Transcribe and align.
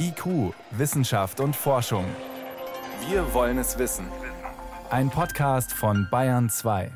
IQ, 0.00 0.54
Wissenschaft 0.70 1.40
und 1.40 1.54
Forschung. 1.54 2.04
Wir 3.10 3.34
wollen 3.34 3.58
es 3.58 3.78
wissen. 3.78 4.06
Ein 4.90 5.10
Podcast 5.10 5.72
von 5.72 6.08
Bayern 6.10 6.48
2. 6.48 6.90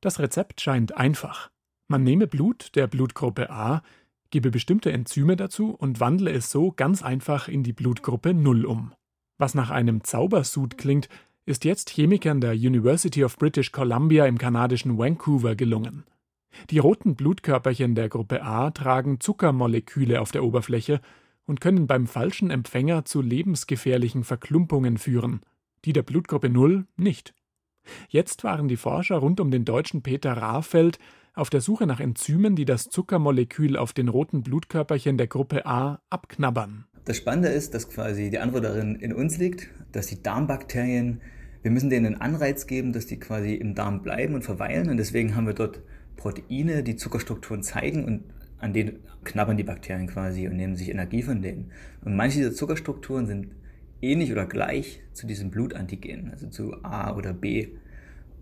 Das 0.00 0.20
Rezept 0.20 0.60
scheint 0.60 0.96
einfach. 0.96 1.50
Man 1.88 2.04
nehme 2.04 2.28
Blut 2.28 2.76
der 2.76 2.86
Blutgruppe 2.86 3.50
A, 3.50 3.82
gebe 4.30 4.50
bestimmte 4.50 4.92
Enzyme 4.92 5.34
dazu 5.34 5.74
und 5.74 5.98
wandle 5.98 6.30
es 6.30 6.50
so 6.50 6.70
ganz 6.70 7.02
einfach 7.02 7.48
in 7.48 7.64
die 7.64 7.72
Blutgruppe 7.72 8.34
0 8.34 8.66
um. 8.66 8.92
Was 9.38 9.54
nach 9.54 9.70
einem 9.70 10.04
Zaubersud 10.04 10.78
klingt, 10.78 11.08
ist 11.44 11.64
jetzt 11.64 11.90
Chemikern 11.90 12.40
der 12.40 12.52
University 12.52 13.24
of 13.24 13.36
British 13.36 13.72
Columbia 13.72 14.26
im 14.26 14.38
kanadischen 14.38 14.96
Vancouver 14.96 15.56
gelungen. 15.56 16.04
Die 16.70 16.78
roten 16.78 17.14
Blutkörperchen 17.14 17.94
der 17.94 18.08
Gruppe 18.08 18.42
A 18.42 18.70
tragen 18.70 19.20
Zuckermoleküle 19.20 20.20
auf 20.20 20.32
der 20.32 20.44
Oberfläche 20.44 21.00
und 21.46 21.60
können 21.60 21.86
beim 21.86 22.06
falschen 22.06 22.50
Empfänger 22.50 23.04
zu 23.04 23.22
lebensgefährlichen 23.22 24.24
Verklumpungen 24.24 24.98
führen, 24.98 25.40
die 25.84 25.92
der 25.92 26.02
Blutgruppe 26.02 26.50
0 26.50 26.86
nicht. 26.96 27.34
Jetzt 28.08 28.44
waren 28.44 28.68
die 28.68 28.76
Forscher 28.76 29.16
rund 29.16 29.40
um 29.40 29.50
den 29.50 29.64
deutschen 29.64 30.02
Peter 30.02 30.32
Rahfeld 30.32 30.98
auf 31.34 31.50
der 31.50 31.60
Suche 31.60 31.86
nach 31.86 32.00
Enzymen, 32.00 32.56
die 32.56 32.64
das 32.64 32.84
Zuckermolekül 32.84 33.76
auf 33.76 33.92
den 33.92 34.08
roten 34.08 34.42
Blutkörperchen 34.42 35.16
der 35.16 35.28
Gruppe 35.28 35.64
A 35.64 36.00
abknabbern. 36.10 36.84
Das 37.04 37.16
Spannende 37.16 37.48
ist, 37.48 37.72
dass 37.72 37.88
quasi 37.88 38.28
die 38.28 38.38
Antwort 38.38 38.64
darin 38.64 38.96
in 38.96 39.14
uns 39.14 39.38
liegt, 39.38 39.70
dass 39.92 40.08
die 40.08 40.22
Darmbakterien, 40.22 41.22
wir 41.62 41.70
müssen 41.70 41.88
denen 41.88 42.06
einen 42.06 42.20
Anreiz 42.20 42.66
geben, 42.66 42.92
dass 42.92 43.06
die 43.06 43.18
quasi 43.18 43.54
im 43.54 43.74
Darm 43.74 44.02
bleiben 44.02 44.34
und 44.34 44.42
verweilen 44.42 44.90
und 44.90 44.98
deswegen 44.98 45.34
haben 45.34 45.46
wir 45.46 45.54
dort 45.54 45.80
Proteine, 46.18 46.82
die 46.82 46.96
Zuckerstrukturen 46.96 47.62
zeigen 47.62 48.04
und 48.04 48.24
an 48.58 48.74
denen 48.74 48.98
knabbern 49.24 49.56
die 49.56 49.64
Bakterien 49.64 50.08
quasi 50.08 50.46
und 50.46 50.56
nehmen 50.56 50.76
sich 50.76 50.90
Energie 50.90 51.22
von 51.22 51.40
denen. 51.40 51.70
Und 52.04 52.16
manche 52.16 52.38
dieser 52.38 52.52
Zuckerstrukturen 52.52 53.26
sind 53.26 53.48
ähnlich 54.02 54.30
oder 54.30 54.44
gleich 54.44 55.00
zu 55.12 55.26
diesem 55.26 55.50
Blutantigen, 55.50 56.30
also 56.30 56.48
zu 56.48 56.84
A 56.84 57.14
oder 57.16 57.32
B. 57.32 57.68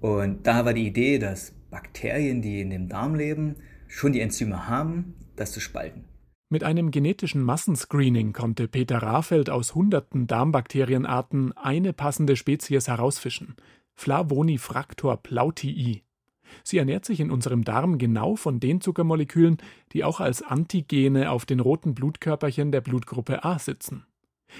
Und 0.01 0.47
da 0.47 0.65
war 0.65 0.75
die 0.75 0.87
Idee, 0.87 1.19
dass 1.19 1.53
Bakterien, 1.71 2.43
die 2.43 2.61
in 2.61 2.71
dem 2.71 2.89
Darm 2.89 3.15
leben, 3.15 3.57
schon 3.87 4.13
die 4.13 4.21
Enzyme 4.21 4.69
haben, 4.69 5.15
das 5.37 5.53
zu 5.53 5.61
spalten. 5.61 6.05
Mit 6.49 6.63
einem 6.63 6.91
genetischen 6.93 7.43
Massenscreening 7.43 8.33
konnte 8.33 8.69
Peter 8.69 8.99
Rahfeld 8.99 9.51
aus 9.51 9.75
hunderten 9.75 10.27
Darmbakterienarten 10.27 11.53
eine 11.57 11.93
passende 11.93 12.37
Spezies 12.37 12.87
herausfischen, 12.87 13.57
Flavonifractor 13.95 15.17
plautii. 15.17 16.05
Sie 16.65 16.79
ernährt 16.79 17.05
sich 17.05 17.21
in 17.21 17.31
unserem 17.31 17.65
Darm 17.65 17.99
genau 17.99 18.37
von 18.37 18.61
den 18.61 18.81
Zuckermolekülen, 18.81 19.59
die 19.93 20.05
auch 20.05 20.21
als 20.21 20.43
Antigene 20.43 21.31
auf 21.31 21.47
den 21.47 21.61
roten 21.61 21.95
Blutkörperchen 21.95 22.73
der 22.73 22.81
Blutgruppe 22.81 23.45
A 23.45 23.59
sitzen. 23.59 24.05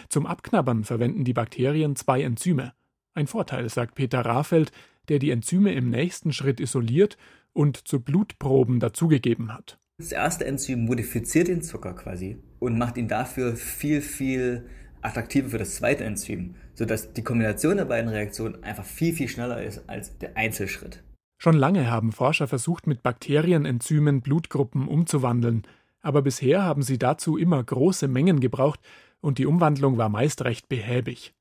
Zum 0.09 0.27
Abknabbern 0.27 0.85
verwenden 0.85 1.25
die 1.25 1.33
Bakterien 1.33 1.97
zwei 1.97 2.23
Enzyme. 2.23 2.73
Ein 3.15 3.27
Vorteil, 3.27 3.69
sagt 3.69 3.95
Peter 3.95 4.21
Rahfeld, 4.21 4.73
der 5.09 5.19
die 5.19 5.31
Enzyme 5.31 5.73
im 5.73 5.91
nächsten 5.91 6.33
Schritt 6.33 6.61
isoliert 6.61 7.17
und 7.53 7.89
zu 7.89 8.01
Blutproben 8.01 8.81
dazugegeben 8.81 9.55
hat. 9.55 9.79
Das 9.99 10.13
erste 10.13 10.45
Enzym 10.45 10.85
modifiziert 10.85 11.49
den 11.49 11.63
Zucker 11.63 11.95
quasi 11.95 12.37
und 12.59 12.77
macht 12.77 12.99
ihn 12.99 13.09
dafür 13.09 13.57
viel, 13.57 14.03
viel 14.03 14.67
attraktiver 15.01 15.51
für 15.51 15.59
das 15.59 15.77
zweite 15.77 16.05
Enzym, 16.05 16.57
sodass 16.75 17.15
die 17.15 17.23
Kombination 17.23 17.79
der 17.79 17.87
beiden 17.87 18.11
Reaktionen 18.11 18.63
einfach 18.63 18.85
viel, 18.85 19.15
viel 19.15 19.29
schneller 19.29 19.63
ist 19.63 19.89
als 19.89 20.19
der 20.19 20.37
Einzelschritt. 20.37 21.03
Schon 21.39 21.57
lange 21.57 21.91
haben 21.91 22.13
Forscher 22.13 22.49
versucht, 22.49 22.87
mit 22.87 23.03
Bakterienenzymen 23.03 24.23
Blutgruppen 24.23 24.89
umzuwandeln, 24.89 25.63
aber 26.01 26.23
bisher 26.23 26.63
haben 26.63 26.83
sie 26.83 26.99
dazu 26.99 27.37
immer 27.37 27.63
große 27.63 28.09
Mengen 28.09 28.41
gebraucht 28.41 28.81
und 29.21 29.39
die 29.39 29.47
Umwandlung 29.47 29.99
war 29.99 30.09
meist 30.09 30.45
recht 30.45 30.69
behäbig. 30.69 31.35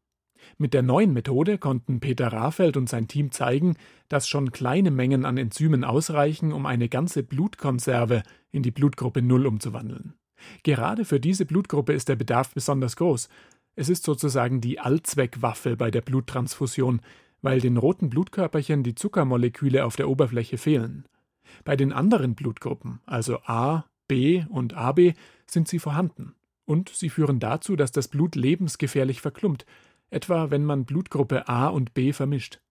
Mit 0.57 0.73
der 0.73 0.83
neuen 0.83 1.13
Methode 1.13 1.57
konnten 1.57 1.99
Peter 1.99 2.27
Rahfeld 2.31 2.77
und 2.77 2.89
sein 2.89 3.07
Team 3.07 3.31
zeigen, 3.31 3.75
dass 4.09 4.28
schon 4.28 4.51
kleine 4.51 4.91
Mengen 4.91 5.25
an 5.25 5.38
Enzymen 5.38 5.83
ausreichen, 5.83 6.51
um 6.51 6.66
eine 6.66 6.89
ganze 6.89 7.23
Blutkonserve 7.23 8.23
in 8.51 8.63
die 8.63 8.72
Blutgruppe 8.72 9.22
0 9.22 9.47
umzuwandeln. 9.47 10.13
Gerade 10.63 11.06
für 11.06 11.19
diese 11.19 11.45
Blutgruppe 11.45 11.94
ist 11.94 12.09
der 12.09 12.16
Bedarf 12.16 12.53
besonders 12.53 12.95
groß. 12.95 13.29
Es 13.75 13.89
ist 13.89 14.03
sozusagen 14.03 14.62
die 14.62 14.79
Allzweckwaffe 14.79 15.75
bei 15.75 15.91
der 15.91 16.01
Bluttransfusion, 16.01 17.01
weil 17.45 17.61
den 17.61 17.78
roten 17.78 18.09
Blutkörperchen 18.09 18.81
die 18.81 18.95
Zuckermoleküle 18.95 19.85
auf 19.85 19.95
der 19.95 20.09
Oberfläche 20.09 20.57
fehlen. 20.57 21.06
Bei 21.63 21.75
den 21.75 21.94
anderen 21.94 22.33
Blutgruppen, 22.33 23.01
also 23.06 23.38
A, 23.45 23.85
B 24.07 24.44
und 24.50 24.73
AB, 24.73 25.13
sind 25.45 25.67
sie 25.67 25.78
vorhanden. 25.78 26.33
Und 26.66 26.89
sie 26.89 27.09
führen 27.09 27.39
dazu, 27.39 27.75
dass 27.75 27.91
das 27.91 28.07
Blut 28.07 28.33
lebensgefährlich 28.33 29.22
verklumpt, 29.22 29.67
etwa 30.09 30.50
wenn 30.50 30.66
man 30.66 30.85
Blutgruppe 30.85 31.47
A 31.47 31.67
und 31.67 31.94
B 31.94 32.13
vermischt. 32.13 32.61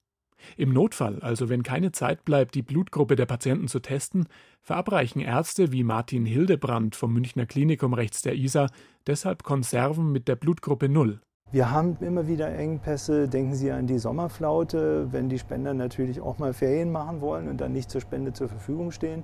Im 0.56 0.72
Notfall, 0.72 1.20
also 1.20 1.48
wenn 1.48 1.62
keine 1.62 1.92
Zeit 1.92 2.24
bleibt, 2.24 2.56
die 2.56 2.62
Blutgruppe 2.62 3.14
der 3.14 3.26
Patienten 3.26 3.68
zu 3.68 3.78
testen, 3.78 4.26
verabreichen 4.60 5.22
Ärzte 5.22 5.70
wie 5.70 5.84
Martin 5.84 6.26
Hildebrand 6.26 6.96
vom 6.96 7.12
Münchner 7.12 7.46
Klinikum 7.46 7.94
rechts 7.94 8.22
der 8.22 8.34
Isar 8.34 8.72
deshalb 9.06 9.44
Konserven 9.44 10.10
mit 10.10 10.26
der 10.26 10.34
Blutgruppe 10.34 10.88
0. 10.88 11.20
Wir 11.54 11.70
haben 11.70 11.96
immer 12.00 12.26
wieder 12.26 12.52
Engpässe. 12.52 13.28
Denken 13.28 13.54
Sie 13.54 13.70
an 13.70 13.86
die 13.86 14.00
Sommerflaute, 14.00 15.12
wenn 15.12 15.28
die 15.28 15.38
Spender 15.38 15.72
natürlich 15.72 16.20
auch 16.20 16.38
mal 16.38 16.52
Ferien 16.52 16.90
machen 16.90 17.20
wollen 17.20 17.46
und 17.46 17.60
dann 17.60 17.72
nicht 17.72 17.92
zur 17.92 18.00
Spende 18.00 18.32
zur 18.32 18.48
Verfügung 18.48 18.90
stehen. 18.90 19.22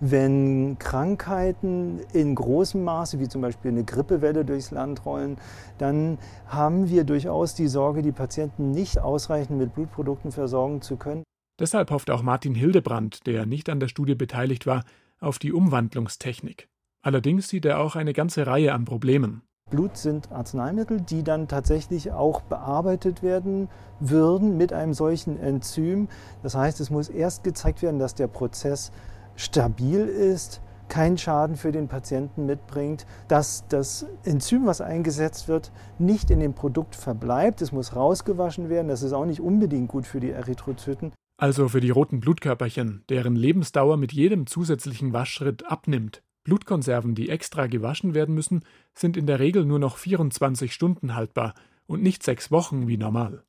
Wenn 0.00 0.78
Krankheiten 0.78 2.00
in 2.14 2.34
großem 2.34 2.82
Maße, 2.82 3.18
wie 3.18 3.28
zum 3.28 3.42
Beispiel 3.42 3.72
eine 3.72 3.84
Grippewelle 3.84 4.46
durchs 4.46 4.70
Land 4.70 5.04
rollen, 5.04 5.36
dann 5.76 6.16
haben 6.46 6.88
wir 6.88 7.04
durchaus 7.04 7.54
die 7.54 7.68
Sorge, 7.68 8.00
die 8.00 8.12
Patienten 8.12 8.70
nicht 8.70 8.98
ausreichend 8.98 9.58
mit 9.58 9.74
Blutprodukten 9.74 10.32
versorgen 10.32 10.80
zu 10.80 10.96
können. 10.96 11.24
Deshalb 11.60 11.90
hofft 11.90 12.10
auch 12.10 12.22
Martin 12.22 12.54
Hildebrand, 12.54 13.26
der 13.26 13.44
nicht 13.44 13.68
an 13.68 13.80
der 13.80 13.88
Studie 13.88 14.14
beteiligt 14.14 14.66
war, 14.66 14.82
auf 15.20 15.38
die 15.38 15.52
Umwandlungstechnik. 15.52 16.68
Allerdings 17.02 17.50
sieht 17.50 17.66
er 17.66 17.80
auch 17.80 17.96
eine 17.96 18.14
ganze 18.14 18.46
Reihe 18.46 18.72
an 18.72 18.86
Problemen. 18.86 19.42
Blut 19.68 19.96
sind 19.96 20.30
Arzneimittel, 20.30 21.00
die 21.00 21.24
dann 21.24 21.48
tatsächlich 21.48 22.12
auch 22.12 22.40
bearbeitet 22.40 23.24
werden 23.24 23.68
würden 23.98 24.56
mit 24.56 24.72
einem 24.72 24.94
solchen 24.94 25.40
Enzym. 25.40 26.06
Das 26.44 26.54
heißt, 26.54 26.78
es 26.78 26.88
muss 26.88 27.08
erst 27.08 27.42
gezeigt 27.42 27.82
werden, 27.82 27.98
dass 27.98 28.14
der 28.14 28.28
Prozess 28.28 28.92
stabil 29.34 30.06
ist, 30.06 30.60
keinen 30.88 31.18
Schaden 31.18 31.56
für 31.56 31.72
den 31.72 31.88
Patienten 31.88 32.46
mitbringt, 32.46 33.06
dass 33.26 33.66
das 33.66 34.06
Enzym, 34.22 34.66
was 34.66 34.80
eingesetzt 34.80 35.48
wird, 35.48 35.72
nicht 35.98 36.30
in 36.30 36.38
dem 36.38 36.54
Produkt 36.54 36.94
verbleibt. 36.94 37.60
Es 37.60 37.72
muss 37.72 37.96
rausgewaschen 37.96 38.68
werden. 38.68 38.86
Das 38.86 39.02
ist 39.02 39.12
auch 39.12 39.26
nicht 39.26 39.40
unbedingt 39.40 39.88
gut 39.88 40.06
für 40.06 40.20
die 40.20 40.30
Erythrozyten. 40.30 41.12
Also 41.38 41.68
für 41.68 41.80
die 41.80 41.90
roten 41.90 42.20
Blutkörperchen, 42.20 43.02
deren 43.08 43.34
Lebensdauer 43.34 43.96
mit 43.96 44.12
jedem 44.12 44.46
zusätzlichen 44.46 45.12
Waschschritt 45.12 45.66
abnimmt. 45.66 46.22
Blutkonserven, 46.46 47.16
die 47.16 47.28
extra 47.28 47.66
gewaschen 47.66 48.14
werden 48.14 48.32
müssen, 48.32 48.64
sind 48.94 49.16
in 49.16 49.26
der 49.26 49.40
Regel 49.40 49.64
nur 49.64 49.80
noch 49.80 49.96
24 49.96 50.72
Stunden 50.72 51.16
haltbar 51.16 51.54
und 51.88 52.04
nicht 52.04 52.22
sechs 52.22 52.52
Wochen 52.52 52.86
wie 52.86 52.96
normal. 52.96 53.42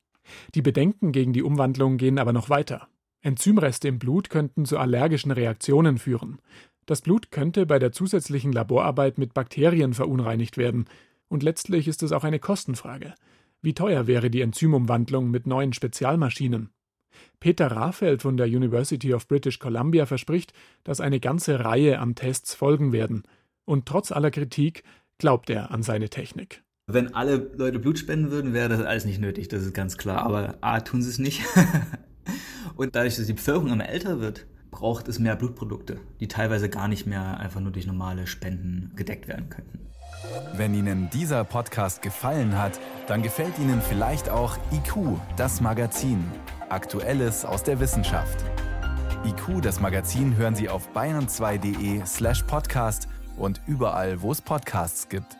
Die 0.56 0.62
Bedenken 0.62 1.12
gegen 1.12 1.32
die 1.32 1.44
Umwandlung 1.44 1.96
gehen 1.96 2.18
aber 2.18 2.32
noch 2.32 2.50
weiter. 2.50 2.88
Enzymreste 3.20 3.86
im 3.86 4.00
Blut 4.00 4.30
könnten 4.30 4.64
zu 4.64 4.78
allergischen 4.78 5.30
Reaktionen 5.30 5.98
führen. 5.98 6.40
Das 6.86 7.00
Blut 7.00 7.30
könnte 7.30 7.66
bei 7.66 7.78
der 7.78 7.92
zusätzlichen 7.92 8.52
Laborarbeit 8.52 9.16
mit 9.16 9.32
Bakterien 9.32 9.94
verunreinigt 9.94 10.56
werden, 10.56 10.86
und 11.28 11.44
letztlich 11.44 11.86
ist 11.86 12.02
es 12.02 12.10
auch 12.10 12.24
eine 12.24 12.40
Kostenfrage. 12.40 13.14
Wie 13.62 13.74
teuer 13.74 14.08
wäre 14.08 14.28
die 14.28 14.40
Enzymumwandlung 14.40 15.30
mit 15.30 15.46
neuen 15.46 15.72
Spezialmaschinen? 15.72 16.70
Peter 17.40 17.68
Rahfeld 17.68 18.22
von 18.22 18.36
der 18.36 18.46
University 18.46 19.14
of 19.14 19.28
British 19.28 19.58
Columbia 19.58 20.06
verspricht, 20.06 20.52
dass 20.84 21.00
eine 21.00 21.20
ganze 21.20 21.64
Reihe 21.64 21.98
an 21.98 22.14
Tests 22.14 22.54
folgen 22.54 22.92
werden. 22.92 23.22
Und 23.64 23.86
trotz 23.86 24.12
aller 24.12 24.30
Kritik 24.30 24.82
glaubt 25.18 25.50
er 25.50 25.70
an 25.70 25.82
seine 25.82 26.08
Technik. 26.08 26.62
Wenn 26.86 27.14
alle 27.14 27.50
Leute 27.56 27.78
Blut 27.78 27.98
spenden 27.98 28.30
würden, 28.30 28.54
wäre 28.54 28.70
das 28.70 28.80
alles 28.80 29.04
nicht 29.04 29.20
nötig, 29.20 29.48
das 29.48 29.62
ist 29.62 29.74
ganz 29.74 29.98
klar. 29.98 30.22
Aber 30.22 30.56
A, 30.62 30.80
tun 30.80 31.02
sie 31.02 31.10
es 31.10 31.18
nicht. 31.18 31.42
Und 32.76 32.94
dadurch, 32.94 33.16
dass 33.16 33.26
die 33.26 33.34
Bevölkerung 33.34 33.72
immer 33.72 33.88
älter 33.88 34.20
wird, 34.20 34.46
braucht 34.70 35.08
es 35.08 35.18
mehr 35.18 35.36
Blutprodukte, 35.36 36.00
die 36.20 36.28
teilweise 36.28 36.68
gar 36.68 36.88
nicht 36.88 37.06
mehr 37.06 37.38
einfach 37.40 37.60
nur 37.60 37.72
durch 37.72 37.86
normale 37.86 38.26
Spenden 38.26 38.92
gedeckt 38.96 39.28
werden 39.28 39.48
könnten. 39.50 39.80
Wenn 40.54 40.74
Ihnen 40.74 41.10
dieser 41.10 41.44
Podcast 41.44 42.02
gefallen 42.02 42.56
hat, 42.58 42.80
dann 43.06 43.22
gefällt 43.22 43.58
Ihnen 43.58 43.80
vielleicht 43.80 44.28
auch 44.28 44.56
IQ, 44.72 45.18
das 45.36 45.60
Magazin. 45.60 46.24
Aktuelles 46.70 47.44
aus 47.44 47.62
der 47.62 47.80
Wissenschaft. 47.80 48.44
IQ, 49.24 49.62
das 49.62 49.80
Magazin, 49.80 50.36
hören 50.36 50.54
Sie 50.54 50.68
auf 50.68 50.88
bayern2.de 50.94 52.04
slash 52.06 52.42
podcast 52.42 53.08
und 53.36 53.60
überall, 53.66 54.20
wo 54.22 54.32
es 54.32 54.40
Podcasts 54.40 55.08
gibt. 55.08 55.36